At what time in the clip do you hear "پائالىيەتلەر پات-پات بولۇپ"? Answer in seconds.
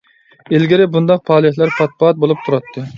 1.29-2.47